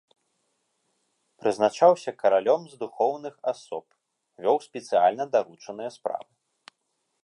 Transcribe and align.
Прызначаўся 1.43 2.11
каралём 2.23 2.61
з 2.71 2.75
духоўных 2.83 3.35
асоб, 3.53 3.85
вёў 4.47 4.57
спецыяльна 4.69 5.23
даручаныя 5.37 5.89
справы. 6.01 6.31